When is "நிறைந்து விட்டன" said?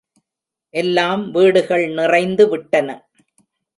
1.89-2.87